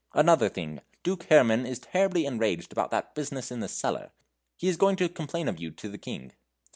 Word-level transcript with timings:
"Another 0.15 0.49
thing. 0.49 0.79
Duke 1.03 1.25
Herrman 1.29 1.63
is 1.67 1.77
terribly 1.77 2.25
enraged 2.25 2.71
about 2.71 2.89
that 2.89 3.13
business 3.13 3.51
in 3.51 3.59
the 3.59 3.67
cellar. 3.67 4.09
He 4.57 4.67
is 4.67 4.75
going 4.75 4.95
to 4.95 5.07
complain 5.07 5.47
of 5.47 5.59
you 5.59 5.69
to 5.73 5.87
the 5.89 5.99
King." 5.99 6.31